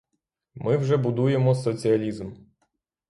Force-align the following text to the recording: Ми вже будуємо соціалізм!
Ми 0.55 0.77
вже 0.77 0.97
будуємо 0.97 1.55
соціалізм! 1.55 2.31